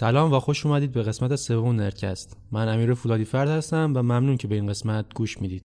سلام 0.00 0.32
و 0.32 0.40
خوش 0.40 0.66
اومدید 0.66 0.92
به 0.92 1.02
قسمت 1.02 1.36
سوم 1.36 1.76
نرکست. 1.76 2.36
من 2.52 2.68
امیر 2.68 2.94
فولادی 2.94 3.24
فرد 3.24 3.48
هستم 3.48 3.92
و 3.94 4.02
ممنون 4.02 4.36
که 4.36 4.48
به 4.48 4.54
این 4.54 4.66
قسمت 4.66 5.14
گوش 5.14 5.40
می‌دید. 5.40 5.62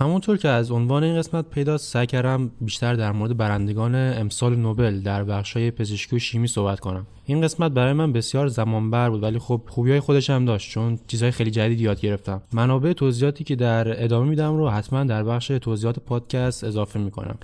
همونطور 0.00 0.36
که 0.36 0.48
از 0.48 0.70
عنوان 0.70 1.04
این 1.04 1.18
قسمت 1.18 1.50
پیداست 1.50 1.92
سعی 1.92 2.06
کردم 2.06 2.50
بیشتر 2.60 2.94
در 2.94 3.12
مورد 3.12 3.36
برندگان 3.36 3.94
امسال 3.94 4.56
نوبل 4.56 5.00
در 5.00 5.24
بخشای 5.24 5.70
پزشکی 5.70 6.16
و 6.16 6.18
شیمی 6.18 6.48
صحبت 6.48 6.80
کنم. 6.80 7.06
این 7.24 7.40
قسمت 7.40 7.72
برای 7.72 7.92
من 7.92 8.12
بسیار 8.12 8.48
زمانبر 8.48 9.10
بود 9.10 9.22
ولی 9.22 9.38
خب 9.38 9.60
خوبیای 9.68 10.00
خودش 10.00 10.30
هم 10.30 10.44
داشت 10.44 10.70
چون 10.70 10.98
چیزهای 11.06 11.30
خیلی 11.30 11.50
جدید 11.50 11.80
یاد 11.80 12.00
گرفتم. 12.00 12.42
منابع 12.52 12.92
توضیحاتی 12.92 13.44
که 13.44 13.56
در 13.56 14.04
ادامه 14.04 14.28
میدم 14.28 14.56
رو 14.56 14.68
حتما 14.68 15.04
در 15.04 15.24
بخش 15.24 15.46
توضیحات 15.46 15.98
پادکست 15.98 16.64
اضافه 16.64 17.00
می‌کنم. 17.00 17.38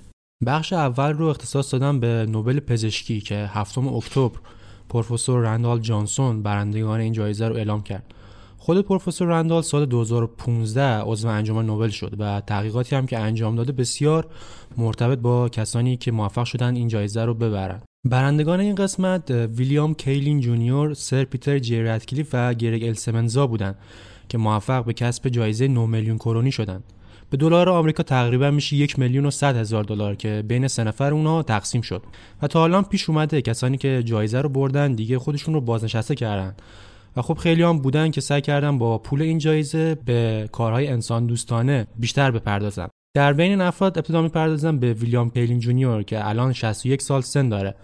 بخش 0.45 0.73
اول 0.73 1.13
رو 1.13 1.25
اختصاص 1.25 1.73
دادم 1.73 1.99
به 1.99 2.25
نوبل 2.29 2.59
پزشکی 2.59 3.21
که 3.21 3.35
هفتم 3.35 3.87
اکتبر 3.87 4.37
پروفسور 4.91 5.41
رندال 5.41 5.79
جانسون 5.79 6.43
برندگان 6.43 6.99
این 6.99 7.13
جایزه 7.13 7.47
رو 7.47 7.55
اعلام 7.55 7.83
کرد 7.83 8.13
خود 8.57 8.81
پروفسور 8.81 9.27
رندال 9.27 9.61
سال 9.61 9.85
2015 9.85 10.81
عضو 10.81 11.27
انجمن 11.27 11.65
نوبل 11.65 11.89
شد 11.89 12.15
و 12.19 12.41
تحقیقاتی 12.41 12.95
هم 12.95 13.05
که 13.05 13.19
انجام 13.19 13.55
داده 13.55 13.71
بسیار 13.71 14.27
مرتبط 14.77 15.17
با 15.17 15.49
کسانی 15.49 15.97
که 15.97 16.11
موفق 16.11 16.43
شدن 16.43 16.75
این 16.75 16.87
جایزه 16.87 17.25
رو 17.25 17.33
ببرند. 17.33 17.83
برندگان 18.03 18.59
این 18.59 18.75
قسمت 18.75 19.31
ویلیام 19.31 19.93
کیلین 19.93 20.39
جونیور، 20.39 20.93
سر 20.93 21.23
پیتر 21.23 21.59
جی 21.59 21.81
و 22.33 22.53
گرگ 22.53 22.83
السمنزا 22.83 23.47
بودند 23.47 23.75
که 24.29 24.37
موفق 24.37 24.85
به 24.85 24.93
کسب 24.93 25.29
جایزه 25.29 25.67
9 25.67 25.85
میلیون 25.85 26.17
کرونی 26.17 26.51
شدند. 26.51 26.83
به 27.31 27.37
دلار 27.37 27.69
آمریکا 27.69 28.03
تقریبا 28.03 28.51
میشه 28.51 28.75
یک 28.75 28.99
میلیون 28.99 29.25
و 29.25 29.31
صد 29.31 29.55
هزار 29.55 29.83
دلار 29.83 30.15
که 30.15 30.43
بین 30.47 30.67
سه 30.67 30.83
نفر 30.83 31.13
اونها 31.13 31.43
تقسیم 31.43 31.81
شد. 31.81 32.03
و 32.41 32.47
تا 32.47 32.63
الان 32.63 32.83
پیش 32.83 33.09
اومده 33.09 33.41
کسانی 33.41 33.77
که 33.77 34.03
جایزه 34.05 34.41
رو 34.41 34.49
بردن 34.49 34.91
دیگه 34.93 35.19
خودشون 35.19 35.53
رو 35.53 35.61
بازنشسته 35.61 36.15
کردن. 36.15 36.55
و 37.17 37.21
خب 37.21 37.33
خیلی 37.33 37.63
هم 37.63 37.77
بودن 37.77 38.11
که 38.11 38.21
سعی 38.21 38.41
کردن 38.41 38.77
با 38.77 38.97
پول 38.97 39.21
این 39.21 39.37
جایزه 39.37 39.95
به 40.05 40.49
کارهای 40.51 40.87
انسان 40.87 41.25
دوستانه 41.25 41.87
بیشتر 41.99 42.31
بپردازن. 42.31 42.87
در 43.13 43.33
بین 43.33 43.49
این 43.51 43.61
افراد 43.61 43.97
ابتدا 43.97 44.21
می‌پردازم 44.21 44.79
به 44.79 44.93
ویلیام 44.93 45.29
کیلین 45.29 45.59
جونیور 45.59 46.03
که 46.03 46.27
الان 46.27 46.53
61 46.53 47.01
سال 47.01 47.21
سن 47.21 47.49
داره 47.49 47.75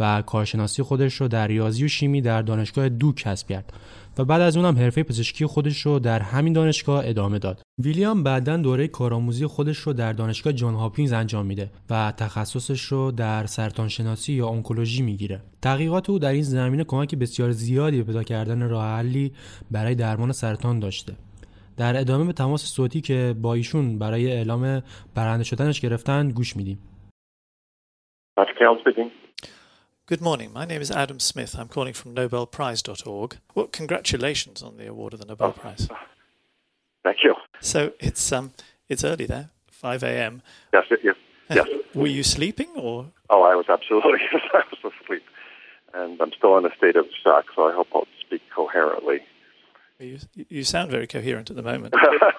و 0.00 0.22
کارشناسی 0.22 0.82
خودش 0.82 1.14
رو 1.14 1.28
در 1.28 1.46
ریاضی 1.46 1.84
و 1.84 1.88
شیمی 1.88 2.20
در 2.20 2.42
دانشگاه 2.42 2.88
دوک 2.88 3.16
کسب 3.16 3.48
کرد. 3.48 3.72
و 4.18 4.24
بعد 4.24 4.40
از 4.40 4.56
اونم 4.56 4.78
حرفه 4.78 5.02
پزشکی 5.02 5.46
خودش 5.46 5.80
رو 5.80 5.98
در 5.98 6.20
همین 6.20 6.52
دانشگاه 6.52 7.02
ادامه 7.04 7.38
داد. 7.38 7.62
ویلیام 7.78 8.22
بعدا 8.22 8.56
دوره 8.56 8.88
کارآموزی 8.88 9.46
خودش 9.46 9.76
رو 9.76 9.92
در 9.92 10.12
دانشگاه 10.12 10.52
جان 10.52 10.74
هاپینز 10.74 11.12
انجام 11.12 11.46
میده 11.46 11.70
و 11.90 12.12
تخصصش 12.16 12.80
رو 12.80 13.10
در 13.10 13.46
سرطان 13.46 13.88
شناسی 13.88 14.32
یا 14.32 14.48
انکولوژی 14.48 15.02
می‌گیره. 15.02 15.40
تحقیقات 15.62 16.10
او 16.10 16.18
در 16.18 16.32
این 16.32 16.42
زمینه 16.42 16.84
کمک 16.84 17.14
بسیار 17.14 17.50
زیادی 17.50 17.96
به 17.98 18.04
پیدا 18.04 18.22
کردن 18.22 18.68
راه 18.68 19.02
برای 19.70 19.94
درمان 19.94 20.32
سرطان 20.32 20.78
داشته. 20.78 21.12
در 21.76 22.00
ادامه 22.00 22.24
به 22.24 22.32
تماس 22.32 22.64
صوتی 22.64 23.00
که 23.00 23.34
با 23.42 23.54
ایشون 23.54 23.98
برای 23.98 24.32
اعلام 24.32 24.82
برنده 25.14 25.44
شدنش 25.44 25.80
گرفتن 25.80 26.28
گوش 26.28 26.56
میدیم. 26.56 26.78
Good 30.08 30.20
morning. 30.20 30.52
My 30.52 30.64
name 30.64 30.80
is 30.80 30.92
Adam 30.92 31.18
Smith. 31.18 31.56
I'm 31.58 31.66
calling 31.66 31.92
from 31.92 32.14
NobelPrize.org. 32.14 33.38
Well, 33.56 33.66
congratulations 33.66 34.62
on 34.62 34.76
the 34.76 34.86
award 34.86 35.14
of 35.14 35.18
the 35.18 35.26
Nobel 35.26 35.48
oh, 35.48 35.60
Prize. 35.60 35.88
Thank 37.02 37.24
you. 37.24 37.34
So 37.60 37.92
it's 37.98 38.30
um 38.30 38.52
it's 38.88 39.02
early 39.02 39.26
there, 39.26 39.50
5 39.68 40.04
a.m. 40.04 40.42
Yes, 40.72 40.84
yes, 40.90 41.16
yes. 41.50 41.66
Were 41.92 42.06
you 42.06 42.22
sleeping 42.22 42.68
or? 42.76 43.06
Oh, 43.30 43.42
I 43.42 43.56
was 43.56 43.66
absolutely. 43.68 44.20
I 44.54 44.62
was 44.70 44.92
asleep, 45.02 45.24
and 45.92 46.20
I'm 46.20 46.30
still 46.38 46.56
in 46.56 46.64
a 46.64 46.76
state 46.76 46.94
of 46.94 47.06
shock. 47.24 47.46
So 47.56 47.64
I 47.64 47.74
hope 47.74 47.88
I'll 47.92 48.06
speak 48.24 48.42
coherently. 48.54 49.22
You 49.98 50.20
you 50.36 50.62
sound 50.62 50.92
very 50.92 51.08
coherent 51.08 51.50
at 51.50 51.56
the 51.56 51.64
moment. 51.64 51.94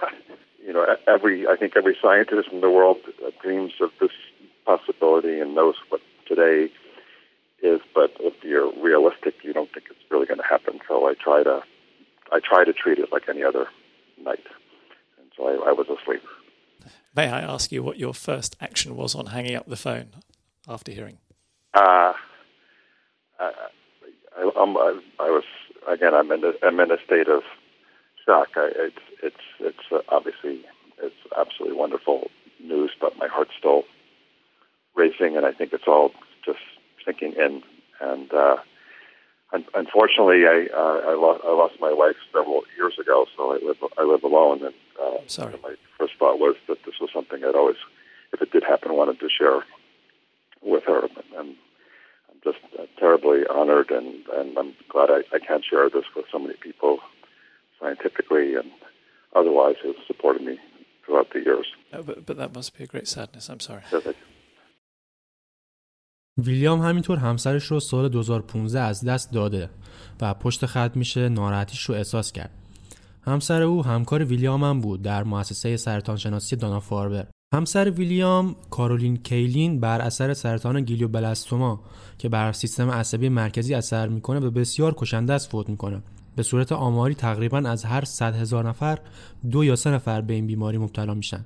you 0.66 0.72
know, 0.72 0.86
every 1.06 1.46
I 1.46 1.58
think 1.58 1.74
every 1.76 1.98
scientist 2.02 2.48
in 2.50 2.62
the 2.62 2.70
world 2.70 3.00
dreams 3.42 3.74
of 3.82 3.90
this 4.00 4.12
possibility 4.66 5.42
and 5.42 5.54
knows 5.54 5.76
what 5.90 6.00
today 6.26 6.72
is, 7.62 7.82
but 7.94 8.12
if 8.20 8.34
you're 8.44 8.72
realistic, 8.82 9.36
you 9.44 9.54
don't 9.54 9.72
think 9.74 9.88
it's 9.90 10.00
really 10.12 10.26
going 10.26 10.40
to 10.40 10.48
happen. 10.48 10.80
So 10.88 11.08
I 11.08 11.14
try 11.14 11.44
to, 11.44 11.62
I 12.32 12.40
try 12.40 12.64
to 12.64 12.74
treat 12.74 13.00
it 13.00 13.12
like 13.12 13.24
any 13.30 13.44
other 13.44 13.68
night. 14.24 14.46
And 15.20 15.32
so 15.36 15.48
I, 15.48 15.70
I 15.70 15.72
was 15.72 15.88
asleep. 15.88 16.22
May 17.16 17.30
I 17.30 17.42
ask 17.42 17.72
you 17.72 17.82
what 17.82 17.98
your 17.98 18.14
first 18.14 18.56
action 18.62 18.96
was 18.96 19.16
on 19.16 19.28
hanging 19.28 19.56
up 19.56 19.68
the 19.68 19.76
phone 19.76 20.10
after 20.68 20.92
hearing? 20.92 21.18
Uh, 21.74 22.14
I, 23.40 23.52
I, 24.38 24.44
I, 24.44 25.00
I 25.20 25.30
was 25.30 25.44
again. 25.88 26.14
I'm 26.14 26.32
in 26.32 26.44
a, 26.44 26.54
I'm 26.64 26.80
in 26.80 26.92
a 26.92 26.98
state 27.04 27.28
of 27.28 27.42
shock. 28.26 28.50
I, 28.56 28.70
it's 28.76 28.96
it's 29.24 29.36
it's 29.60 29.92
uh, 29.92 30.00
obviously 30.10 30.64
it's 31.02 31.16
absolutely 31.38 31.78
wonderful 31.78 32.30
news, 32.64 32.92
but 33.00 33.18
my 33.18 33.28
heart's 33.28 33.52
still 33.58 33.84
racing, 34.96 35.38
and 35.38 35.46
I 35.46 35.52
think 35.52 35.74
it's 35.74 35.88
all 35.88 36.12
just 36.46 36.60
sinking 37.08 37.34
in. 37.34 37.64
And 38.00 38.32
uh, 38.32 38.58
un- 39.54 39.66
unfortunately, 39.74 40.46
I, 40.46 40.68
uh, 40.72 41.12
I, 41.12 41.16
lost, 41.16 41.42
I 41.44 41.52
lost 41.54 41.76
my 41.80 41.94
wife 41.94 42.18
several 42.32 42.62
years 42.78 43.00
ago, 43.00 43.26
so 43.36 43.54
I 43.54 43.66
live 43.66 43.78
I 43.98 44.04
live 44.04 44.24
alone. 44.24 44.64
And 44.64 44.76
uh, 45.02 45.18
Sorry. 45.26 45.56
my 45.64 45.74
first 45.98 46.14
thought 46.20 46.38
was 46.38 46.56
that 46.68 46.78
this 46.86 46.96
was 47.02 47.10
something 47.12 47.44
I'd 47.44 47.56
always, 47.56 47.78
if 48.34 48.42
it 48.42 48.52
did 48.52 48.64
happen, 48.64 48.96
wanted 48.96 49.20
to 49.20 49.30
share 49.30 49.64
with 50.62 50.84
her. 50.84 51.08
And 51.38 51.56
I'm 52.30 52.42
just 52.44 52.60
uh, 52.78 52.84
terribly 53.00 53.48
honored, 53.50 53.90
and, 53.90 54.24
and 54.36 54.58
I'm 54.58 54.74
glad 54.90 55.10
I, 55.10 55.22
I 55.34 55.40
can 55.40 55.62
share 55.68 55.90
this 55.90 56.06
with 56.16 56.26
so 56.32 56.38
many 56.40 56.56
people 56.56 57.00
scientifically 57.80 58.56
and 58.56 58.72
otherwise 59.36 59.76
who 59.82 59.90
have 59.94 60.04
supported 60.06 60.44
me 60.44 60.60
throughout 61.06 61.32
the 61.34 61.40
years. 61.40 61.68
No, 61.94 62.04
but, 62.04 62.26
but 62.26 62.38
that 62.38 62.54
must 62.54 62.78
be 62.78 62.84
a 62.84 62.88
great 62.88 63.08
sadness. 63.08 63.50
I'm 63.50 63.60
sorry. 63.60 63.84
ویلیام 66.38 66.82
همینطور 66.82 67.18
همسرش 67.18 67.64
رو 67.64 67.80
سال 67.80 68.10
2015 68.10 68.80
از 68.80 69.06
دست 69.06 69.32
داده 69.32 69.70
و 70.22 70.34
پشت 70.34 70.66
خط 70.66 70.98
میشه 70.98 71.30
ناراحتیش 71.30 71.84
رو 71.84 71.96
احساس 71.96 72.32
کرد. 72.32 72.52
همسر 73.22 73.62
او 73.62 73.86
همکار 73.86 74.24
ویلیام 74.24 74.64
هم 74.64 74.82
بود 74.82 75.02
در 75.02 75.24
مؤسسه 75.24 75.78
سرطان 75.78 76.18
شناسی 76.18 76.56
دانا 76.56 76.80
فاربر. 76.80 77.28
همسر 77.54 77.90
ویلیام 77.90 78.56
کارولین 78.70 79.18
کیلین 79.18 79.80
بر 79.80 80.02
اثر 80.02 80.34
سرطان 80.34 80.82
گیلیوبلاستوما 80.82 81.82
که 82.18 82.30
بر 82.30 82.52
سیستم 82.52 82.92
عصبی 82.92 83.30
مرکزی 83.30 83.74
اثر 83.74 84.08
می‌کنه 84.08 84.40
به 84.40 84.50
بسیار 84.50 84.94
کشنده 84.98 85.34
است 85.34 85.52
فوت 85.52 85.70
می‌کنه. 85.70 86.02
به 86.36 86.44
صورت 86.44 86.72
آماری 86.72 87.16
تقریبا 87.16 87.58
از 87.58 87.86
هر 87.86 88.06
100 88.06 88.36
هزار 88.36 88.70
نفر 88.70 89.00
دو 89.52 89.64
یا 89.64 89.76
سه 89.76 89.90
نفر 89.90 90.22
به 90.22 90.34
این 90.34 90.48
بیماری 90.48 90.78
مبتلا 90.78 91.14
میشن. 91.14 91.46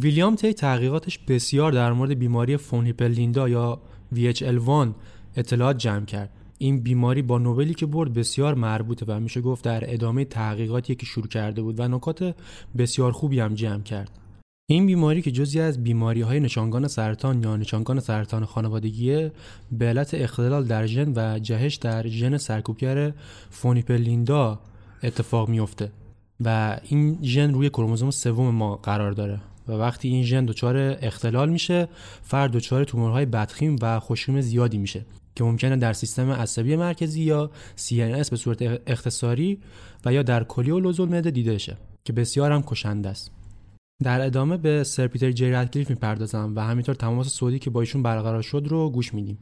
ویلیام 0.00 0.36
طی 0.36 0.52
تحقیقاتش 0.52 1.18
بسیار 1.18 1.72
در 1.72 1.92
مورد 1.92 2.18
بیماری 2.18 2.56
فون 2.56 2.86
لیندا 2.86 3.48
یا 3.48 3.80
VHL1 4.14 4.88
اطلاعات 5.36 5.78
جمع 5.78 6.04
کرد. 6.04 6.30
این 6.58 6.80
بیماری 6.80 7.22
با 7.22 7.38
نوبلی 7.38 7.74
که 7.74 7.86
برد 7.86 8.12
بسیار 8.12 8.54
مربوطه 8.54 9.06
و 9.08 9.20
میشه 9.20 9.40
گفت 9.40 9.64
در 9.64 9.94
ادامه 9.94 10.24
تحقیقاتی 10.24 10.94
که 10.94 11.06
شروع 11.06 11.26
کرده 11.26 11.62
بود 11.62 11.80
و 11.80 11.88
نکات 11.88 12.34
بسیار 12.78 13.12
خوبی 13.12 13.40
هم 13.40 13.54
جمع 13.54 13.82
کرد. 13.82 14.10
این 14.66 14.86
بیماری 14.86 15.22
که 15.22 15.30
جزی 15.30 15.60
از 15.60 15.82
بیماری 15.82 16.20
های 16.20 16.40
نشانگان 16.40 16.88
سرطان 16.88 17.42
یا 17.42 17.56
نشانگان 17.56 18.00
سرطان 18.00 18.44
خانوادگیه 18.44 19.32
به 19.72 19.86
علت 19.86 20.14
اختلال 20.14 20.64
در 20.64 20.86
ژن 20.86 21.12
و 21.16 21.38
جهش 21.38 21.74
در 21.74 22.06
ژن 22.06 22.36
سرکوبگر 22.36 23.12
فون 23.50 23.77
هیپل 23.77 24.14
لینداو 24.14 24.60
اتفاق 25.02 25.48
میفته 25.48 25.90
و 26.40 26.78
این 26.82 27.18
ژن 27.22 27.54
روی 27.54 27.68
کروموزوم 27.68 28.10
سوم 28.10 28.54
ما 28.54 28.76
قرار 28.76 29.12
داره. 29.12 29.40
و 29.68 29.72
وقتی 29.72 30.08
این 30.08 30.22
ژن 30.22 30.44
دچار 30.44 30.76
اختلال 31.02 31.48
میشه 31.48 31.88
فرد 32.22 32.52
دچار 32.52 32.84
تومورهای 32.84 33.26
بدخیم 33.26 33.76
و 33.82 34.00
خشونت 34.00 34.40
زیادی 34.40 34.78
میشه 34.78 35.06
که 35.34 35.44
ممکنه 35.44 35.76
در 35.76 35.92
سیستم 35.92 36.30
عصبی 36.30 36.76
مرکزی 36.76 37.22
یا 37.22 37.50
CNS 37.76 38.30
به 38.30 38.36
صورت 38.36 38.80
اختصاری 38.86 39.58
و 40.04 40.12
یا 40.12 40.22
در 40.22 40.44
کلی 40.44 40.70
و 40.70 41.06
معده 41.06 41.30
دیده 41.30 41.58
شه 41.58 41.76
که 42.04 42.12
بسیار 42.12 42.52
هم 42.52 42.62
کشنده 42.62 43.08
است. 43.08 43.30
در 44.02 44.20
ادامه 44.20 44.56
به 44.56 44.84
سر 44.84 45.06
پیتر 45.06 45.30
جی 45.30 45.50
ردکلیف 45.50 45.90
می‌پردازم 45.90 46.52
و 46.56 46.60
همینطور 46.60 46.94
تماس 46.94 47.28
صوتی 47.28 47.58
که 47.58 47.70
با 47.70 47.80
ایشون 47.80 48.02
برقرار 48.02 48.42
شد 48.42 48.66
رو 48.68 48.90
گوش 48.90 49.14
میدیم. 49.14 49.38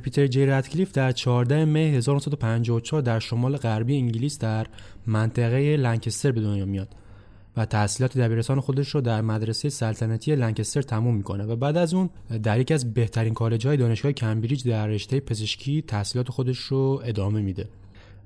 پیتر 0.00 0.26
جی 0.26 0.46
ردکلیف 0.46 0.92
در 0.92 1.12
14 1.12 1.64
می 1.64 1.80
1954 1.80 3.02
در 3.02 3.18
شمال 3.18 3.56
غربی 3.56 3.96
انگلیس 3.96 4.38
در 4.38 4.66
منطقه 5.06 5.76
لنکستر 5.76 6.32
به 6.32 6.40
دنیا 6.40 6.64
میاد 6.64 6.88
و 7.56 7.64
تحصیلات 7.64 8.18
دبیرستان 8.18 8.60
خودش 8.60 8.88
رو 8.88 9.00
در 9.00 9.20
مدرسه 9.20 9.68
سلطنتی 9.68 10.36
لنکستر 10.36 10.82
تموم 10.82 11.14
می‌کنه 11.14 11.44
و 11.44 11.56
بعد 11.56 11.76
از 11.76 11.94
اون 11.94 12.10
در 12.42 12.60
یکی 12.60 12.74
از 12.74 12.94
بهترین 12.94 13.34
کالج 13.34 13.66
های 13.66 13.76
دانشگاه 13.76 14.12
کمبریج 14.12 14.68
در 14.68 14.86
رشته 14.86 15.20
پزشکی 15.20 15.82
تحصیلات 15.82 16.28
خودش 16.28 16.58
رو 16.58 17.02
ادامه 17.04 17.42
میده. 17.42 17.68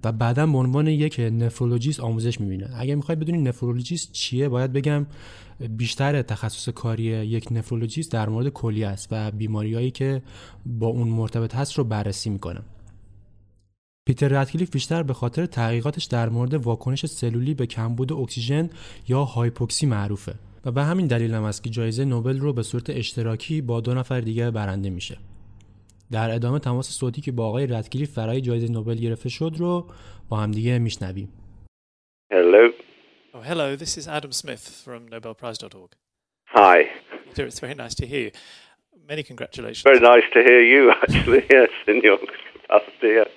و 0.04 0.12
بعدا 0.12 0.46
به 0.46 0.58
عنوان 0.58 0.86
یک 0.86 1.20
نفرولوژیست 1.32 2.00
آموزش 2.00 2.40
می‌بینه. 2.40 2.70
اگر 2.76 2.94
می‌خواید 2.94 3.18
بدونید 3.20 3.48
نفرولوژیست 3.48 4.12
چیه 4.12 4.48
باید 4.48 4.72
بگم 4.72 5.06
بیشتر 5.76 6.22
تخصص 6.22 6.68
کاری 6.68 7.02
یک 7.02 7.48
نفرولوژیست 7.50 8.12
در 8.12 8.28
مورد 8.28 8.48
کلیه 8.48 8.86
است 8.86 9.08
و 9.10 9.30
بیماریهایی 9.30 9.90
که 9.90 10.22
با 10.66 10.86
اون 10.86 11.08
مرتبط 11.08 11.54
هست 11.54 11.72
رو 11.72 11.84
بررسی 11.84 12.30
می‌کنه. 12.30 12.60
پیتر 14.06 14.28
ردکلیف 14.28 14.70
بیشتر 14.70 15.02
به 15.02 15.14
خاطر 15.14 15.46
تحقیقاتش 15.46 16.04
در 16.04 16.28
مورد 16.28 16.54
واکنش 16.54 17.06
سلولی 17.06 17.54
به 17.54 17.66
کمبود 17.66 18.12
اکسیژن 18.12 18.70
یا 19.08 19.24
هایپوکسی 19.24 19.86
معروفه 19.86 20.34
و 20.64 20.72
به 20.72 20.84
همین 20.84 21.06
دلیل 21.06 21.34
هم 21.34 21.42
است 21.42 21.64
که 21.64 21.70
جایزه 21.70 22.04
نوبل 22.04 22.38
رو 22.38 22.52
به 22.52 22.62
صورت 22.62 22.90
اشتراکی 22.90 23.60
با 23.60 23.80
دو 23.80 23.94
نفر 23.94 24.20
دیگه 24.20 24.50
برنده 24.50 24.90
میشه. 24.90 25.18
در 26.12 26.31
ادامه 26.31 26.59
تماس 26.59 26.89
صوتی 26.89 27.21
که 27.21 27.31
با 27.31 27.45
آقای 27.47 27.68
ردکلیف 27.68 28.18
برای 28.18 28.41
جایزه 28.41 28.71
نوبل 28.71 28.95
گرفته 28.95 29.30
شد 29.30 29.51
رو 29.57 29.88
با 30.30 30.38
هم 30.38 30.51
دیگه 30.51 30.80
میشنویم 30.80 31.33
Hello. 32.31 32.71
Oh, 33.33 33.41
hello, 33.41 33.75
this 33.75 33.97
is 33.97 34.07
Adam 34.07 34.31
Smith 34.31 34.65
from 34.83 35.00
NobelPrize.org. 35.09 35.91
Hi. 36.57 36.77
Peter, 37.25 37.45
it's 37.45 37.59
very 37.59 37.74
nice 37.83 37.95
to 37.95 38.06
hear 38.06 38.21
you. 38.27 38.31
Many 39.07 39.24
congratulations. 39.24 39.83
Very 39.91 40.00
nice 40.00 40.27
to 40.36 40.39
hear 40.50 40.62
you, 40.74 40.91
actually. 41.03 41.44
Yes, 41.57 41.69
in 41.88 41.97
your 42.07 42.18
capacity. 42.18 43.12
Yes. 43.19 43.30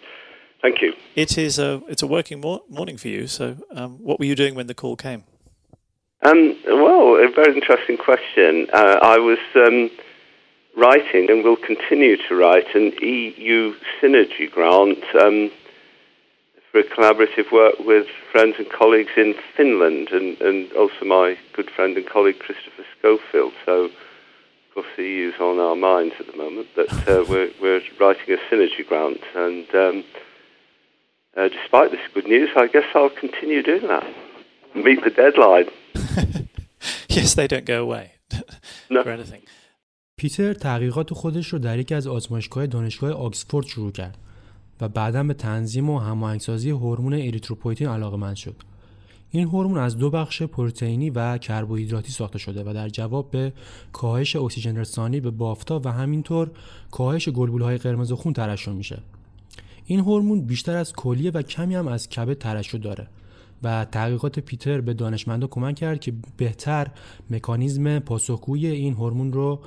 Thank 0.62 0.76
you. 0.82 0.92
It 1.16 1.36
is 1.46 1.58
a 1.58 1.82
it's 1.88 2.02
a 2.02 2.06
working 2.06 2.40
mor- 2.40 2.62
morning 2.68 2.96
for 2.96 3.08
you. 3.08 3.26
So, 3.26 3.56
um, 3.78 3.90
what 4.08 4.18
were 4.18 4.26
you 4.26 4.36
doing 4.42 4.54
when 4.54 4.66
the 4.66 4.74
call 4.74 4.96
came? 4.96 5.24
Um, 6.28 6.40
well, 6.66 7.16
a 7.16 7.28
very 7.34 7.52
interesting 7.54 7.96
question. 7.96 8.68
Uh, 8.72 8.98
I 9.14 9.18
was 9.18 9.38
um, 9.56 9.90
writing 10.77 11.29
and 11.29 11.43
will 11.43 11.57
continue 11.57 12.15
to 12.29 12.35
write 12.35 12.75
an 12.75 12.93
EU 13.01 13.73
synergy 13.99 14.49
grant 14.49 15.03
um, 15.19 15.49
for 16.71 16.79
a 16.79 16.83
collaborative 16.83 17.51
work 17.51 17.75
with 17.79 18.05
friends 18.31 18.55
and 18.59 18.69
colleagues 18.71 19.11
in 19.17 19.33
Finland 19.55 20.09
and, 20.11 20.39
and 20.39 20.71
also 20.73 21.03
my 21.03 21.35
good 21.53 21.69
friend 21.71 21.97
and 21.97 22.07
colleague 22.07 22.37
Christopher 22.39 22.85
Schofield. 22.99 23.53
So, 23.65 23.85
of 23.85 23.91
course, 24.75 24.87
the 24.95 25.03
EU 25.03 25.29
is 25.29 25.41
on 25.41 25.57
our 25.59 25.75
minds 25.75 26.13
at 26.19 26.27
the 26.27 26.37
moment, 26.37 26.67
but 26.75 26.91
uh, 27.09 27.25
we're, 27.29 27.49
we're 27.59 27.81
writing 27.99 28.35
a 28.35 28.53
synergy 28.53 28.87
grant. 28.87 29.21
And 29.35 29.67
um, 29.73 30.03
uh, 31.35 31.47
despite 31.47 31.89
this 31.89 32.01
good 32.13 32.27
news, 32.27 32.49
I 32.55 32.67
guess 32.67 32.85
I'll 32.93 33.09
continue 33.09 33.63
doing 33.63 33.87
that. 33.87 34.05
Meet 34.75 35.03
the 35.03 35.09
deadline. 35.09 35.69
yes, 37.09 37.33
they 37.33 37.47
don't 37.47 37.65
go 37.65 37.81
away 37.81 38.11
No. 38.91 39.01
for 39.03 39.09
anything. 39.09 39.41
پیتر 40.19 40.53
تحقیقات 40.53 41.13
خودش 41.13 41.47
رو 41.47 41.59
در 41.59 41.79
یکی 41.79 41.95
از 41.95 42.07
آزمایشگاه 42.07 42.67
دانشگاه 42.67 43.11
آکسفورد 43.11 43.65
شروع 43.65 43.91
کرد 43.91 44.17
و 44.81 44.89
بعدا 44.89 45.23
به 45.23 45.33
تنظیم 45.33 45.89
و 45.89 45.99
هماهنگسازی 45.99 46.69
هورمون 46.69 47.13
اریتروپویتین 47.13 47.87
علاقه‌مند 47.87 48.35
شد. 48.35 48.55
این 49.31 49.47
هورمون 49.47 49.77
از 49.77 49.97
دو 49.97 50.09
بخش 50.09 50.41
پروتئینی 50.41 51.09
و 51.09 51.37
کربوهیدراتی 51.37 52.11
ساخته 52.11 52.39
شده 52.39 52.63
و 52.63 52.73
در 52.73 52.89
جواب 52.89 53.31
به 53.31 53.53
کاهش 53.93 54.35
اکسیژن 54.35 54.77
رسانی 54.77 55.19
به 55.19 55.31
بافتا 55.31 55.81
و 55.85 55.91
همینطور 55.91 56.51
کاهش 56.91 57.29
گلبولهای 57.29 57.77
قرمز 57.77 58.11
خون 58.11 58.33
ترشح 58.33 58.71
میشه. 58.71 58.99
این 59.85 59.99
هورمون 59.99 60.41
بیشتر 60.41 60.75
از 60.75 60.93
کلیه 60.93 61.31
و 61.31 61.41
کمی 61.41 61.75
هم 61.75 61.87
از 61.87 62.09
کبد 62.09 62.37
ترشح 62.37 62.77
داره 62.77 63.07
و 63.63 63.85
تحقیقات 63.85 64.39
پیتر 64.39 64.81
به 64.81 64.93
دانشمندا 64.93 65.47
کمک 65.47 65.75
کرد 65.75 65.99
که 65.99 66.13
بهتر 66.37 66.87
مکانیزم 67.29 67.99
پاسخگویی 67.99 68.67
این 68.67 68.93
هورمون 68.93 69.33
رو 69.33 69.61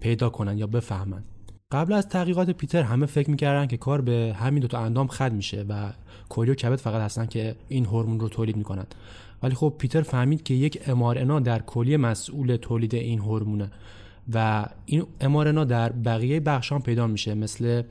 پیدا 0.00 0.28
کنن 0.28 0.58
یا 0.58 0.66
بفهمن. 0.66 1.24
قبل 1.72 1.92
از 1.92 2.08
تحقیقات 2.08 2.50
پیتر 2.50 2.82
همه 2.82 3.06
فکر 3.06 3.30
می‌کردن 3.30 3.66
که 3.66 3.76
کار 3.76 4.00
به 4.00 4.36
همین 4.38 4.60
دوتا 4.60 4.78
اندام 4.78 5.06
ختم 5.06 5.34
میشه 5.34 5.64
و 5.68 5.92
کلی 6.28 6.50
و 6.50 6.54
کبد 6.54 6.76
فقط 6.76 7.00
هستن 7.00 7.26
که 7.26 7.56
این 7.68 7.84
هورمون 7.84 8.20
رو 8.20 8.28
تولید 8.28 8.56
می‌کنن. 8.56 8.86
ولی 9.42 9.54
خب 9.54 9.74
پیتر 9.78 10.02
فهمید 10.02 10.42
که 10.42 10.54
یک 10.54 10.82
امارنا 10.86 11.40
در 11.40 11.58
کلیه 11.58 11.96
مسئول 11.96 12.56
تولید 12.56 12.94
این 12.94 13.18
هورمونه 13.18 13.70
و 14.34 14.66
این 14.86 15.06
امارنا 15.20 15.64
در 15.64 15.92
بقیه 15.92 16.40
بخشان 16.40 16.80
پیدا 16.80 17.06
میشه 17.06 17.34
مثل 17.34 17.82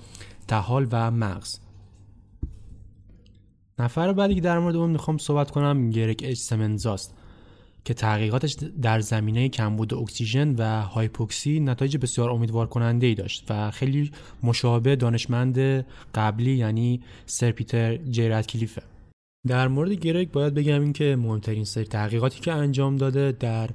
تحال 0.48 0.88
و 0.92 1.12
مغز. 1.12 1.60
نفر 3.84 4.14
بعدی 4.14 4.36
که 4.36 4.42
در 4.42 4.60
مورد 4.60 4.76
اون 4.76 4.90
می‌خوام 4.90 5.18
صحبت 5.18 5.52
کنم 5.52 5.90
گرک 5.90 6.22
اچ 6.24 6.38
سمنزاست 6.38 7.14
که 7.86 7.94
تحقیقاتش 7.94 8.56
در 8.82 9.00
زمینه 9.00 9.50
کمبود 9.50 9.94
اکسیژن 9.94 10.56
و 10.58 10.82
هایپوکسی 10.82 11.60
نتایج 11.60 11.98
بسیار 11.98 12.30
امیدوار 12.30 12.68
کننده 12.68 13.08
ای 13.08 13.16
داشت 13.16 13.46
و 13.50 13.72
خیلی 13.72 14.12
مشابه 14.44 14.96
دانشمند 14.96 15.86
قبلی 16.16 16.56
یعنی 16.56 17.02
سر 17.26 17.52
پیتر 17.52 17.98
جیرت 17.98 18.48
کلیفه 18.48 18.82
در 19.48 19.68
مورد 19.68 19.92
گرگ 19.92 20.32
باید 20.32 20.54
بگم 20.54 20.82
این 20.82 20.94
که 20.94 21.16
مهمترین 21.16 21.66
سری 21.66 21.84
تحقیقاتی 21.84 22.40
که 22.40 22.52
انجام 22.52 22.96
داده 22.96 23.32
در 23.32 23.70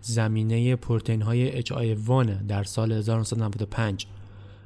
زمینه 0.00 0.76
پروتئین 0.76 1.22
های 1.22 1.62
HI1 1.62 2.30
در 2.48 2.64
سال 2.64 2.92
1995 2.92 4.06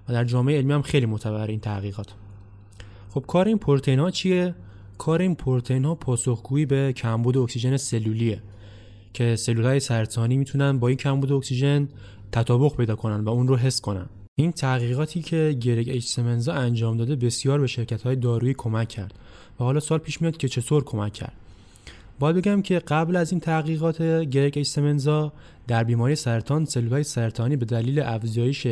و 0.08 0.12
در 0.12 0.24
جامعه 0.24 0.56
علمی 0.56 0.72
هم 0.72 0.82
خیلی 0.82 1.06
معتبر 1.06 1.46
این 1.46 1.60
تحقیقات. 1.60 2.06
خب 3.10 3.24
کار 3.26 3.48
این 3.48 3.58
پروتئین 3.58 3.98
ها 3.98 4.10
چیه؟ 4.10 4.54
کار 4.98 5.22
این 5.22 5.34
پروتئین 5.34 5.84
ها 5.84 5.94
پاسخگویی 5.94 6.66
به 6.66 6.92
کمبود 6.92 7.36
اکسیژن 7.38 7.76
سلولیه 7.76 8.42
که 9.12 9.36
سلول 9.36 9.64
های 9.64 9.80
سرطانی 9.80 10.36
می‌تونن 10.36 10.78
با 10.78 10.88
این 10.88 10.96
کمبود 10.96 11.32
اکسیژن 11.32 11.88
تطابق 12.32 12.76
پیدا 12.76 12.96
کنن 12.96 13.24
و 13.24 13.28
اون 13.28 13.48
رو 13.48 13.56
حس 13.56 13.80
کنن. 13.80 14.06
این 14.34 14.52
تحقیقاتی 14.52 15.22
که 15.22 15.56
گرگ 15.60 15.88
اچ 15.88 16.04
سمنزا 16.04 16.52
انجام 16.52 16.96
داده 16.96 17.16
بسیار 17.16 17.60
به 17.60 17.66
شرکت 17.66 18.02
های 18.02 18.16
دارویی 18.16 18.54
کمک 18.54 18.88
کرد 18.88 19.14
و 19.60 19.64
حالا 19.64 19.80
سال 19.80 19.98
پیش 19.98 20.20
میاد 20.20 20.36
که 20.36 20.48
چطور 20.48 20.84
کمک 20.84 21.12
کرد. 21.12 21.32
باید 22.18 22.36
بگم 22.36 22.62
که 22.62 22.78
قبل 22.78 23.16
از 23.16 23.32
این 23.32 23.40
تحقیقات 23.40 24.02
گرگ 24.02 24.58
اچ 24.58 24.66
سمنزا 24.66 25.32
در 25.66 25.84
بیماری 25.84 26.14
سرطان 26.14 26.64
سلول 26.64 26.92
های 26.92 27.04
سرطانی 27.04 27.56
به 27.56 27.64
دلیل 27.64 28.00
افزایش 28.00 28.66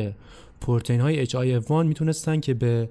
پروتئین 0.61 1.01
های 1.01 1.27
HIF1 1.27 1.71
می‌تونستن 1.71 2.41
که 2.41 2.55
به 2.55 2.89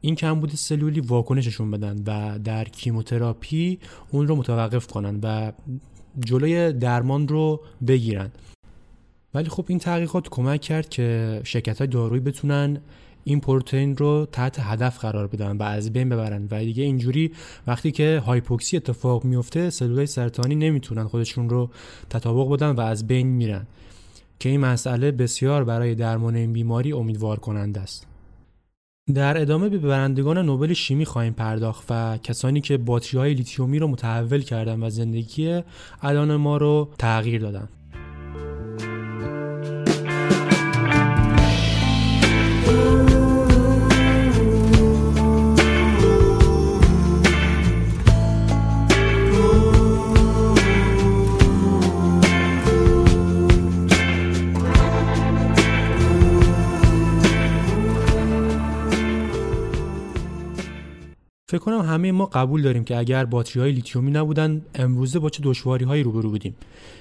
این 0.00 0.14
کمبود 0.14 0.50
سلولی 0.54 1.00
واکنششون 1.00 1.70
بدن 1.70 2.02
و 2.06 2.38
در 2.38 2.64
کیموتراپی 2.64 3.78
اون 4.10 4.28
رو 4.28 4.36
متوقف 4.36 4.86
کنن 4.86 5.20
و 5.22 5.52
جلوی 6.24 6.72
درمان 6.72 7.28
رو 7.28 7.60
بگیرن. 7.86 8.30
ولی 9.34 9.48
خب 9.48 9.64
این 9.68 9.78
تحقیقات 9.78 10.28
کمک 10.28 10.60
کرد 10.60 10.88
که 10.88 11.40
شرکت 11.44 11.78
های 11.78 11.86
دارویی 11.86 12.20
بتونن 12.20 12.80
این 13.24 13.40
پروتئین 13.40 13.96
رو 13.96 14.26
تحت 14.32 14.56
هدف 14.60 14.98
قرار 14.98 15.26
بدن 15.26 15.56
و 15.56 15.62
از 15.62 15.92
بین 15.92 16.08
ببرن. 16.08 16.48
و 16.50 16.60
دیگه 16.60 16.84
اینجوری 16.84 17.32
وقتی 17.66 17.90
که 17.90 18.22
هایپوکسی 18.26 18.76
اتفاق 18.76 19.24
میفته 19.24 19.70
سلولای 19.70 20.06
سرطانی 20.06 20.54
نمی‌تونن 20.54 21.04
خودشون 21.04 21.48
رو 21.48 21.70
تطابق 22.10 22.52
بدن 22.52 22.70
و 22.70 22.80
از 22.80 23.06
بین 23.06 23.26
میرن. 23.26 23.66
که 24.38 24.48
این 24.48 24.60
مسئله 24.60 25.10
بسیار 25.10 25.64
برای 25.64 25.94
درمان 25.94 26.36
این 26.36 26.52
بیماری 26.52 26.92
امیدوار 26.92 27.38
کننده 27.38 27.80
است. 27.80 28.09
در 29.12 29.40
ادامه 29.40 29.68
به 29.68 29.78
برندگان 29.78 30.38
نوبل 30.38 30.72
شیمی 30.72 31.04
خواهیم 31.04 31.32
پرداخت 31.32 31.84
و 31.90 32.18
کسانی 32.22 32.60
که 32.60 32.76
باتری 32.76 33.18
های 33.18 33.34
لیتیومی 33.34 33.78
رو 33.78 33.88
متحول 33.88 34.40
کردن 34.40 34.82
و 34.82 34.90
زندگی 34.90 35.62
الان 36.02 36.36
ما 36.36 36.56
رو 36.56 36.88
تغییر 36.98 37.40
دادن. 37.40 37.68
کنم 61.60 61.80
همه 61.80 62.12
ما 62.12 62.26
قبول 62.26 62.62
داریم 62.62 62.84
که 62.84 62.96
اگر 62.96 63.24
باتری 63.24 63.62
های 63.62 63.72
لیتیومی 63.72 64.10
نبودن 64.10 64.62
امروزه 64.74 65.18
با 65.18 65.30
چه 65.30 65.42
دشواری 65.42 65.84
هایی 65.84 66.02
روبرو 66.02 66.30
بودیم. 66.30 66.54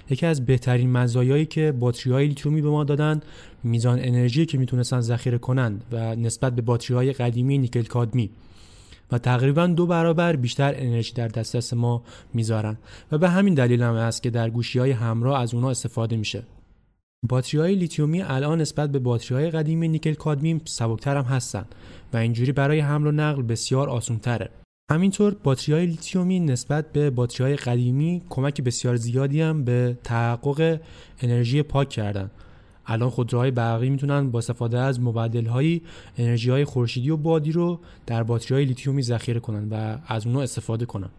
یکی 0.10 0.26
از 0.26 0.46
بهترین 0.46 0.92
مزایایی 0.92 1.46
که 1.46 1.72
باتری 1.72 2.14
های 2.14 2.28
لیتیومی 2.28 2.62
به 2.62 2.70
ما 2.70 2.84
دادن 2.84 3.22
میزان 3.64 4.00
انرژی 4.02 4.46
که 4.46 4.58
می‌تونستن 4.58 5.02
ذخیره 5.02 5.38
کنند 5.38 5.84
و 5.92 6.16
نسبت 6.16 6.56
به 6.56 6.62
باتری 6.62 6.96
های 6.96 7.14
قدیمی 7.14 7.58
نیکل 7.58 7.84
کادمیم 7.84 9.18
تقریبا 9.18 9.68
دو 9.68 9.86
برابر 9.86 10.36
بیشتر 10.36 10.74
انرژی 10.78 11.14
در 11.14 11.28
دسترس 11.28 11.74
ما 11.74 12.04
می‌ذارن. 12.34 12.78
و 13.12 13.18
به 13.18 13.30
همین 13.30 13.54
دلیل 13.54 13.82
هم 13.82 13.94
است 13.94 14.24
که 14.24 14.30
در 14.30 14.50
گوشی 14.50 14.80
های 14.80 14.92
همراه 14.92 15.42
از 15.42 15.54
اونها 15.54 15.70
استفاده 15.70 16.18
میشه. 16.18 16.44
باتری 17.28 17.60
های 17.60 17.76
لیتیومی 17.76 18.22
الان 18.22 18.62
نسبت 18.62 18.92
به 18.92 19.00
باتری 19.00 19.38
های 19.38 19.50
قدیمی 19.50 19.88
نیکل 19.88 20.14
کادمیم 20.14 20.62
سبکتر 20.66 21.18
هم 21.18 21.24
هستن 21.24 21.66
و 22.14 22.18
اینجوری 22.18 22.52
برای 22.52 22.80
حمل 22.80 23.08
و 23.08 23.12
نقل 23.12 23.42
بسیار 23.42 23.90
آسان 23.90 24.20
تره 24.20 24.50
همینطور 24.92 25.36
باتری 25.44 25.76
های 25.76 25.86
لیتیومی 25.86 26.40
نسبت 26.40 26.92
به 26.92 27.10
باتری 27.10 27.48
های 27.48 27.56
قدیمی 27.56 28.22
کمک 28.30 28.62
بسیار 28.62 28.96
زیادی 28.96 29.42
هم 29.42 29.64
به 29.64 29.98
تحقق 30.04 30.80
انرژی 31.22 31.64
پاک 31.64 31.90
کردن. 31.90 32.32
الان 32.86 33.10
خودروهای 33.10 33.52
برقی 33.52 33.90
می‌تونن 33.90 34.32
با 34.32 34.40
استفاده 34.40 34.80
از 34.80 35.00
مبدل 35.00 35.46
های 35.46 35.82
انرژی 36.18 36.50
های 36.50 36.66
خورشیدی 36.66 37.10
و 37.10 37.18
بادی 37.18 37.52
رو 37.52 37.80
در 38.06 38.24
باتری 38.24 38.56
های 38.56 38.66
لیتیومی 38.66 39.02
ذخیره 39.02 39.40
کنن 39.40 39.70
و 39.70 39.98
از 40.08 40.26
اونها 40.26 40.42
استفاده 40.42 40.86
کنن. 40.86 41.10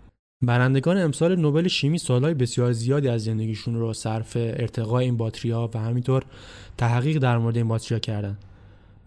برندگان 0.42 0.98
امسال 0.98 1.36
نوبل 1.36 1.68
شیمی 1.68 1.98
سالهای 1.98 2.34
بسیار 2.34 2.72
زیادی 2.72 3.08
از 3.08 3.24
زندگیشون 3.24 3.74
رو 3.74 3.92
صرف 3.92 4.32
ارتقاء 4.36 5.00
این 5.00 5.16
باتری 5.16 5.50
ها 5.50 5.70
و 5.74 5.78
همینطور 5.78 6.22
تحقیق 6.78 7.18
در 7.18 7.38
مورد 7.38 7.56
این 7.56 7.68
باتری 7.68 7.94
ها 7.94 7.98
کردن 7.98 8.38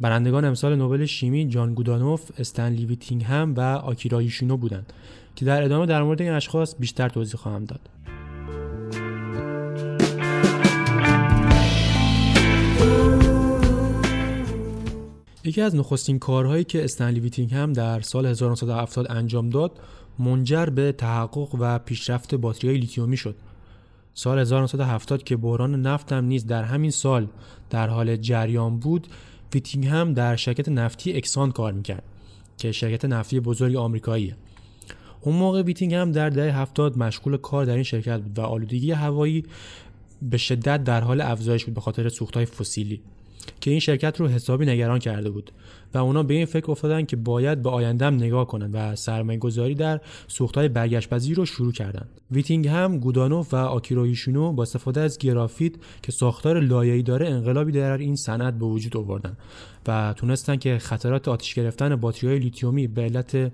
برندگان 0.01 0.45
امسال 0.45 0.75
نوبل 0.75 1.05
شیمی 1.05 1.47
جان 1.47 1.73
گودایناف، 1.73 2.31
استنلی 2.39 2.85
ویتینگهم 2.85 3.53
و 3.55 3.61
آکیرا 3.61 4.21
بودند 4.57 4.93
که 5.35 5.45
در 5.45 5.63
ادامه 5.63 5.85
در 5.85 6.03
مورد 6.03 6.21
این 6.21 6.31
اشخاص 6.31 6.75
بیشتر 6.79 7.09
توضیح 7.09 7.35
خواهم 7.35 7.65
داد. 7.65 7.89
یکی 15.45 15.61
از 15.61 15.75
نخستین 15.75 16.19
کارهایی 16.19 16.63
که 16.63 16.83
استنلی 16.83 17.19
ویتینگهم 17.19 17.73
در 17.73 18.01
سال 18.01 18.25
1970 18.25 19.11
انجام 19.11 19.49
داد 19.49 19.79
منجر 20.19 20.65
به 20.65 20.91
تحقق 20.91 21.55
و 21.59 21.79
پیشرفت 21.79 22.35
باتری 22.35 22.77
لیتیومی 22.77 23.17
شد. 23.17 23.35
سال 24.13 24.39
1970 24.39 25.23
که 25.23 25.37
بحران 25.37 25.81
نفت 25.81 26.11
هم 26.11 26.25
نیز 26.25 26.45
در 26.45 26.63
همین 26.63 26.91
سال 26.91 27.27
در 27.69 27.87
حال 27.87 28.15
جریان 28.15 28.79
بود 28.79 29.07
ویتینگهم 29.53 30.13
در 30.13 30.35
شرکت 30.35 30.69
نفتی 30.69 31.13
اکسون 31.13 31.51
کار 31.51 31.73
می‌کرد 31.73 32.03
که 32.57 32.71
شرکت 32.71 33.05
نفتی 33.05 33.39
بزرگ 33.39 33.75
آمریکاییه 33.75 34.35
اون 35.21 35.35
موقع 35.35 35.61
ویتینگهم 35.61 36.11
در 36.11 36.29
دهه 36.29 36.57
هفتاد 36.57 36.97
مشغول 36.97 37.37
کار 37.37 37.65
در 37.65 37.73
این 37.73 37.83
شرکت 37.83 38.21
بود 38.21 38.39
و 38.39 38.41
آلودگی 38.41 38.91
هوایی 38.91 39.43
به 40.21 40.37
شدت 40.37 40.83
در 40.83 41.01
حال 41.01 41.21
افزایش 41.21 41.65
بود 41.65 41.73
به 41.73 41.81
خاطر 41.81 42.09
سوختهای 42.09 42.45
فسیلی 42.45 43.01
که 43.61 43.71
این 43.71 43.79
شرکت 43.79 44.19
رو 44.19 44.27
حسابی 44.27 44.65
نگران 44.65 44.99
کرده 44.99 45.29
بود 45.29 45.51
و 45.93 45.97
اونا 45.97 46.23
به 46.23 46.33
این 46.33 46.45
فکر 46.45 46.71
افتادن 46.71 47.05
که 47.05 47.15
باید 47.15 47.61
به 47.61 47.69
آیندهم 47.69 48.15
نگاه 48.15 48.47
کنند 48.47 48.71
و 48.73 48.95
سرمایه 48.95 49.39
گذاری 49.39 49.75
در 49.75 50.01
سوختهای 50.27 50.67
برگشت 50.67 51.13
رو 51.13 51.45
شروع 51.45 51.71
کردند. 51.71 52.09
ویتینگهم 52.31 52.99
گودایناف 52.99 53.53
و 53.53 53.57
آکیرا 53.57 53.97
یوشینو 53.97 54.53
با 54.53 54.63
استفاده 54.63 55.01
از 55.01 55.17
گرافیت 55.17 55.73
که 56.01 56.11
ساختار 56.11 56.59
لایه‌ای 56.59 57.01
داره 57.01 57.29
انقلابی 57.29 57.71
در 57.71 57.97
این 57.97 58.15
صنعت 58.15 58.53
به 58.53 58.65
وجود 58.65 58.97
آوردن 58.97 59.37
و 59.87 60.13
تونستن 60.17 60.55
که 60.55 60.77
خطرات 60.77 61.27
آتش 61.27 61.53
گرفتن 61.53 61.99
های 62.23 62.39
لیتیومی 62.39 62.87
به 62.87 63.01
علت 63.01 63.51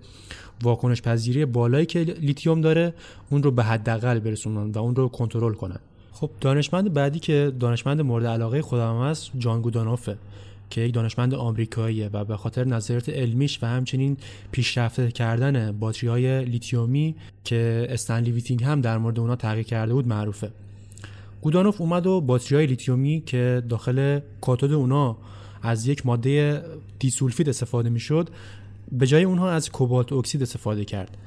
واکنش 0.64 1.02
پذیری 1.02 1.46
بالایی 1.46 1.86
که 1.86 2.00
لیتیوم 2.00 2.62
داره 2.62 2.94
اون 3.30 3.44
رو 3.44 3.52
به 3.52 3.64
حداقل 3.64 4.20
برسونن 4.20 4.72
و 4.72 4.78
اون 4.78 4.96
رو 4.96 5.08
کنترل 5.08 5.54
کنن 5.54 5.80
خب 6.20 6.30
دانشمند 6.42 6.94
بعدی 6.94 7.20
که 7.20 7.52
دانشمند 7.60 8.02
مورد 8.02 8.26
علاقه 8.26 8.62
خودم 8.62 8.96
است 8.96 9.32
جان 9.38 9.62
گوداینافه 9.62 10.18
که 10.70 10.82
یک 10.82 10.94
دانشمند 10.94 11.34
آمریکاییه 11.34 12.10
و 12.14 12.26
به 12.26 12.38
خاطر 12.38 12.64
نظریات 12.64 13.10
علمیش 13.10 13.64
و 13.64 13.68
همچنین 13.68 14.18
پیشرفته 14.52 15.12
کردن 15.12 15.72
باتری 15.72 16.10
های 16.10 16.46
لیتیومی 16.46 17.16
که 17.44 17.88
استنلی 17.90 18.32
ویتینگهم 18.32 18.82
در 18.82 18.98
مورد 18.98 19.20
اونا 19.20 19.36
تحقیق 19.36 19.66
کرده 19.66 19.94
بود 19.94 20.08
معروفه. 20.08 20.52
گودایناف 21.42 21.82
اومد 21.82 22.08
و 22.08 22.22
باتری 22.22 22.56
های 22.56 22.66
لیتیومی 22.66 23.24
که 23.26 23.64
داخل 23.70 24.20
کاتد 24.42 24.74
اونا 24.74 25.18
از 25.62 25.88
یک 25.88 26.06
ماده 26.06 26.64
دیسولفید 27.00 27.50
استفاده 27.50 27.90
می‌شد 27.90 28.30
به 28.92 29.08
جای 29.08 29.24
اونها 29.24 29.52
از 29.52 29.70
کوبالت 29.70 30.14
اکسید 30.14 30.42
استفاده 30.42 30.86
کرد 30.86 31.18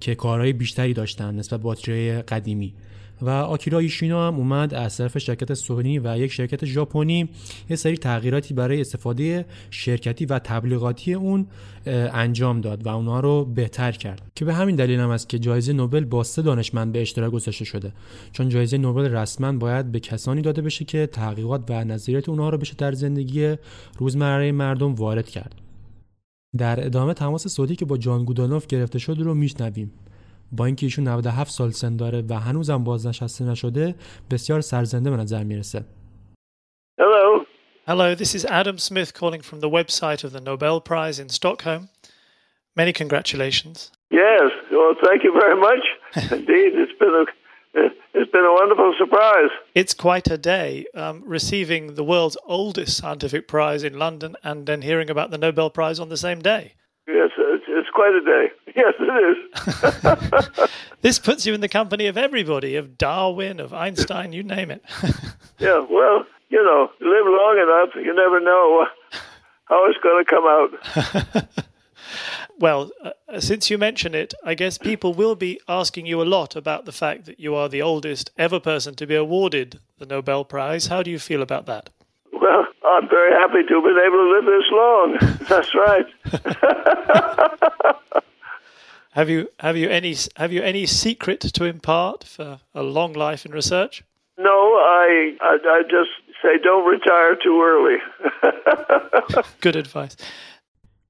که 0.00 0.14
کارایی 0.14 0.52
بیشتری 0.52 0.94
داشتن 0.94 1.34
نسبت 1.34 1.60
باتری 1.60 2.22
قدیمی. 2.22 2.74
و 3.22 3.30
آکیرا 3.30 3.78
یوشینو 3.78 4.18
هم 4.18 4.34
اومد 4.34 4.74
از 4.74 4.96
طرف 4.96 5.18
شرکت 5.18 5.54
سونی 5.54 5.98
و 5.98 6.18
یک 6.18 6.32
شرکت 6.32 6.64
ژاپنی. 6.64 7.28
یه 7.70 7.76
سری 7.76 7.96
تغییراتی 7.96 8.54
برای 8.54 8.80
استفاده 8.80 9.46
شرکتی 9.70 10.26
و 10.26 10.38
تبلیغاتی 10.38 11.14
اون 11.14 11.46
انجام 11.86 12.60
داد 12.60 12.86
و 12.86 12.88
اونها 12.88 13.20
رو 13.20 13.44
بهتر 13.44 13.92
کرد. 13.92 14.22
که 14.34 14.44
به 14.44 14.54
همین 14.54 14.76
دلیل 14.76 15.00
هم 15.00 15.10
است 15.10 15.28
که 15.28 15.38
جایزه 15.38 15.72
نوبل 15.72 16.04
با 16.04 16.24
سه 16.24 16.42
دانشمند 16.42 16.92
به 16.92 17.00
اشتراک 17.00 17.32
گذاشته 17.32 17.64
شده. 17.64 17.92
چون 18.32 18.48
جایزه 18.48 18.78
نوبل 18.78 19.04
رسما 19.04 19.52
باید 19.52 19.92
به 19.92 20.00
کسانی 20.00 20.42
داده 20.42 20.62
بشه 20.62 20.84
که 20.84 21.06
تحقیقات 21.06 21.70
و 21.70 21.84
نظریات 21.84 22.28
اونها 22.28 22.48
رو 22.48 22.58
بشه 22.58 22.74
در 22.78 22.92
زندگی 22.92 23.54
روزمره 23.98 24.52
مردم 24.52 24.94
وارد 24.94 25.28
کرد. 25.28 25.54
در 26.58 26.86
ادامه 26.86 27.14
تماس 27.14 27.48
صوتی 27.48 27.76
که 27.76 27.84
با 27.84 27.96
جان 27.96 28.24
گودانوف 28.24 28.66
گرفته 28.66 28.98
شد 28.98 29.16
رو 29.18 29.34
میشنویم. 29.34 29.90
با 30.51 30.65
اینکه 30.65 30.85
ایشون 30.85 31.07
97 31.07 31.51
سال 31.51 31.71
سن 31.71 31.97
داره 31.97 32.23
و 32.29 32.39
هنوزم 32.39 32.83
بازنشسته 32.83 33.45
نشده 33.45 33.95
بسیار 34.31 34.61
سرزنده 34.61 35.09
به 35.09 35.17
نظر 35.17 35.43
میرسه 35.43 35.83
Hello. 36.99 37.45
Hello, 37.87 38.15
this 38.15 38.33
is 38.35 38.45
Adam 38.45 38.77
Smith 38.77 39.13
calling 39.13 39.41
from 39.41 39.59
the 39.59 39.69
website 39.69 40.23
of 40.23 40.31
the 40.31 40.39
Nobel 40.39 40.79
Prize 40.79 41.17
in 41.23 41.29
Stockholm. 41.29 41.89
Many 42.75 42.93
congratulations. 42.93 43.91
Yes, 44.09 44.49
well, 44.71 44.93
thank 45.05 45.23
you 45.23 45.33
very 45.41 45.59
much. 45.67 45.83
Indeed, 46.39 46.71
it's 46.81 46.97
been 46.99 47.15
a 47.21 47.25
it's 48.13 48.31
been 48.31 48.45
a 48.45 48.53
wonderful 48.53 48.93
surprise. 48.97 49.49
It's 49.73 49.95
quite 49.95 50.29
a 50.29 50.37
day 50.37 50.85
um, 50.93 51.23
receiving 51.25 51.95
the 51.95 52.03
world's 52.03 52.37
oldest 52.45 52.95
scientific 52.97 53.47
prize 53.47 53.83
in 53.83 53.97
London 53.97 54.35
and 54.43 54.67
then 54.67 54.83
hearing 54.83 55.09
about 55.09 55.31
the 55.31 55.37
Nobel 55.37 55.71
Prize 55.71 55.99
on 55.99 56.09
the 56.09 56.17
same 56.17 56.39
day. 56.39 56.75
Yes, 57.08 57.30
it's, 57.38 57.64
it's 57.66 57.88
quite 57.90 58.14
a 58.14 58.20
day. 58.20 58.52
Yes, 58.76 58.94
it 59.00 60.60
is. 60.60 60.70
this 61.00 61.18
puts 61.18 61.44
you 61.44 61.52
in 61.52 61.60
the 61.60 61.68
company 61.68 62.06
of 62.06 62.16
everybody, 62.16 62.76
of 62.76 62.96
Darwin, 62.96 63.58
of 63.58 63.74
Einstein, 63.74 64.32
you 64.32 64.44
name 64.44 64.70
it. 64.70 64.84
yeah, 65.58 65.84
well, 65.90 66.24
you 66.48 66.62
know, 66.62 66.88
live 67.00 67.26
long 67.26 67.58
enough, 67.58 67.96
you 67.96 68.14
never 68.14 68.38
know 68.38 68.86
how 69.64 69.90
it's 69.90 69.98
going 70.00 70.24
to 70.24 70.30
come 70.30 70.44
out. 70.46 71.48
well, 72.60 72.92
uh, 73.02 73.40
since 73.40 73.68
you 73.68 73.78
mention 73.78 74.14
it, 74.14 74.32
I 74.44 74.54
guess 74.54 74.78
people 74.78 75.12
will 75.12 75.34
be 75.34 75.60
asking 75.66 76.06
you 76.06 76.22
a 76.22 76.24
lot 76.24 76.54
about 76.54 76.84
the 76.84 76.92
fact 76.92 77.24
that 77.24 77.40
you 77.40 77.56
are 77.56 77.68
the 77.68 77.82
oldest 77.82 78.30
ever 78.38 78.60
person 78.60 78.94
to 78.94 79.06
be 79.06 79.16
awarded 79.16 79.80
the 79.98 80.06
Nobel 80.06 80.44
Prize. 80.44 80.86
How 80.86 81.02
do 81.02 81.10
you 81.10 81.18
feel 81.18 81.42
about 81.42 81.66
that? 81.66 81.90
Well, 82.47 82.65
I'm 82.85 83.07
very 83.09 83.31
happy 83.31 83.63
to 83.67 83.73
have 83.75 83.83
been 83.83 84.01
able 84.07 84.21
to 84.25 84.29
live 84.35 84.45
this 84.45 84.69
long. 84.81 85.07
That's 85.49 85.73
right. 85.75 86.07
have 89.11 89.29
you 89.29 89.49
have 89.59 89.77
you 89.77 89.89
any 89.89 90.15
have 90.35 90.51
you 90.51 90.61
any 90.61 90.85
secret 90.85 91.41
to 91.41 91.65
impart 91.65 92.23
for 92.23 92.59
a 92.73 92.83
long 92.83 93.13
life 93.13 93.45
in 93.45 93.51
research? 93.51 94.03
No, 94.37 94.57
I 95.01 95.35
I, 95.41 95.53
I 95.77 95.81
just 95.83 96.11
say 96.41 96.57
don't 96.63 96.85
retire 96.95 97.35
too 97.45 97.61
early. 97.61 97.97
Good 99.61 99.75
advice. 99.75 100.15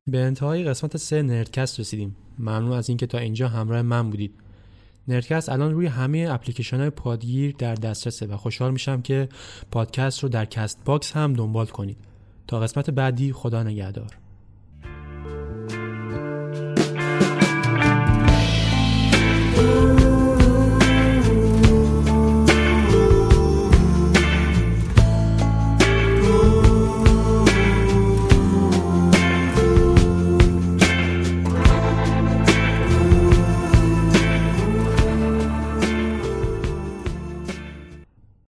به 0.08 0.18
انتهای 0.18 0.64
قسمت 0.64 0.98
سه 0.98 1.22
نردکست 1.22 1.80
رسیدیم. 1.80 2.16
ممنون 2.40 2.72
از 2.72 2.90
اینکه 2.90 3.08
تا 3.08 3.18
اینجا 3.18 3.48
همراه 3.48 3.82
من 3.82 4.10
بودید. 4.10 4.34
نردکست 5.09 5.49
الان 5.49 5.73
روی 5.73 5.87
همه 5.87 6.29
اپلیکیشن 6.31 6.81
های 6.81 6.91
پادگیر 6.91 7.55
در 7.59 7.75
دسترسه 7.75 8.27
و 8.27 8.37
خوشحال 8.37 8.73
میشم 8.73 9.03
که 9.03 9.29
پادکست 9.71 10.23
رو 10.23 10.29
در 10.29 10.45
کست 10.45 10.85
باکس 10.85 11.13
هم 11.13 11.33
دنبال 11.33 11.67
کنید. 11.67 11.97
تا 12.47 12.61
قسمت 12.61 12.91
بعدی 12.91 13.33
خدا 13.33 13.63
نگهدار. 13.63 14.28